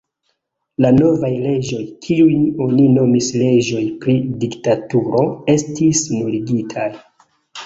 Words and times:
La 0.83 0.89
novaj 0.95 1.29
leĝoj, 1.43 1.81
kiujn 2.05 2.47
oni 2.67 2.85
nomis 2.95 3.27
leĝoj 3.43 3.83
pri 4.07 4.17
diktaturo, 4.45 5.23
estis 5.57 6.03
nuligitaj. 6.17 6.89